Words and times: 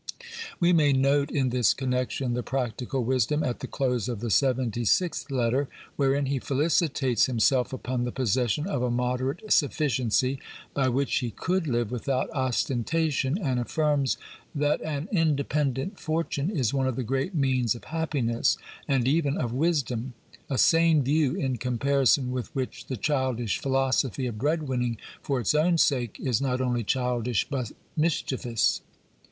We 0.59 0.73
may 0.73 0.93
note 0.93 1.29
in 1.29 1.49
this 1.49 1.75
connection 1.75 2.33
the 2.33 2.41
practical 2.41 3.03
wisdom 3.03 3.43
at 3.43 3.59
the 3.59 3.67
close 3.67 4.09
of 4.09 4.19
the 4.19 4.31
seventy 4.31 4.83
sixth 4.83 5.29
letter, 5.29 5.67
wherein 5.95 6.25
he 6.25 6.39
felicitates 6.39 7.27
himself 7.27 7.71
upon 7.71 8.03
the 8.03 8.11
possession 8.11 8.65
of 8.65 8.81
a 8.81 8.89
moderate 8.89 9.53
sufficiency, 9.53 10.39
by 10.73 10.89
which 10.89 11.17
he 11.19 11.29
could 11.29 11.67
live 11.67 11.91
without 11.91 12.31
ostentation, 12.31 13.37
and 13.37 13.59
affirms 13.59 14.17
that 14.55 14.81
an 14.81 15.07
independent 15.11 15.99
fortune 15.99 16.49
is 16.49 16.73
one 16.73 16.87
of 16.87 16.95
the 16.95 17.03
great 17.03 17.35
means 17.35 17.75
of 17.75 17.83
happiness 17.83 18.57
and 18.87 19.07
even 19.07 19.37
of 19.37 19.53
wisdom— 19.53 20.13
a 20.49 20.57
sane 20.57 21.03
view, 21.03 21.35
in 21.35 21.57
comparison 21.57 22.31
with 22.31 22.47
which 22.55 22.87
the 22.87 22.97
childish 22.97 23.59
philosophy 23.59 24.25
of 24.25 24.39
bread 24.39 24.63
winning 24.63 24.97
for 25.21 25.39
its 25.39 25.53
own 25.53 25.77
sake 25.77 26.19
is 26.19 26.41
not 26.41 26.59
only 26.59 26.83
childish 26.83 27.47
but 27.47 27.71
mischievous. 27.95 28.81